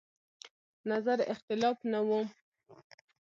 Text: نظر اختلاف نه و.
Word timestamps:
نظر 0.89 1.17
اختلاف 1.33 1.77
نه 1.91 1.99
و. 2.07 2.25